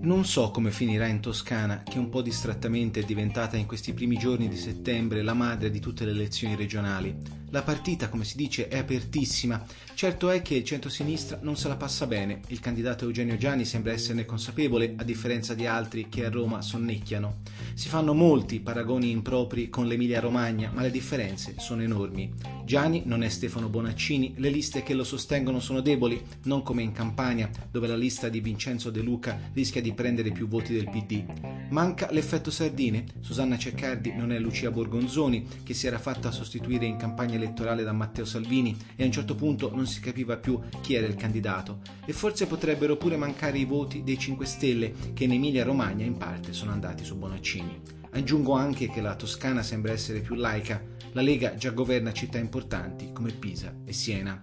[0.00, 4.16] Non so come finirà in Toscana, che un po' distrattamente è diventata in questi primi
[4.16, 7.14] giorni di settembre la madre di tutte le elezioni regionali.
[7.50, 9.64] La partita, come si dice, è apertissima.
[9.94, 12.40] Certo è che il centro-sinistra non se la passa bene.
[12.48, 17.42] Il candidato Eugenio Gianni sembra esserne consapevole, a differenza di altri che a Roma sonnecchiano.
[17.74, 22.32] Si fanno molti paragoni impropri con l'Emilia-Romagna, ma le differenze sono enormi.
[22.64, 26.90] Gianni non è Stefano Bonaccini, le liste che lo sostengono sono deboli, non come in
[26.90, 31.24] Campania, dove la lista di Vincenzo De Luca rischia di prendere più voti del PD.
[31.70, 33.04] Manca l'effetto sardine.
[33.20, 37.92] Susanna Ceccardi non è Lucia Borgonzoni, che si era fatta sostituire in campagna elettorale da
[37.92, 41.80] Matteo Salvini e a un certo punto non si capiva più chi era il candidato.
[42.04, 46.16] E forse potrebbero pure mancare i voti dei 5 Stelle che in Emilia Romagna in
[46.16, 47.95] parte sono andati su Bonaccini.
[48.10, 50.82] Aggiungo anche che la Toscana sembra essere più laica.
[51.12, 54.38] La Lega già governa città importanti come Pisa e Siena.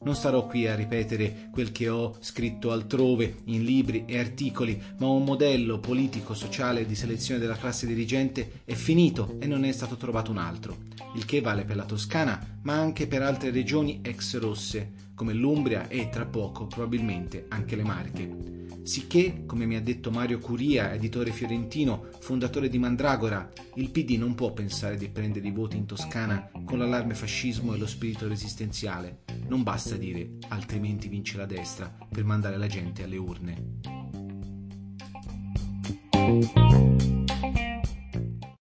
[0.00, 5.08] Non starò qui a ripetere quel che ho scritto altrove, in libri e articoli, ma
[5.08, 10.30] un modello politico-sociale di selezione della classe dirigente è finito e non è stato trovato
[10.30, 10.76] un altro.
[11.14, 15.88] Il che vale per la Toscana, ma anche per altre regioni ex rosse, come l'Umbria
[15.88, 18.57] e, tra poco, probabilmente anche le Marche.
[18.88, 24.34] Sicché, come mi ha detto Mario Curia, editore fiorentino, fondatore di Mandragora, il PD non
[24.34, 29.24] può pensare di prendere i voti in Toscana con l'allarme fascismo e lo spirito resistenziale.
[29.46, 33.97] Non basta dire altrimenti vince la destra per mandare la gente alle urne.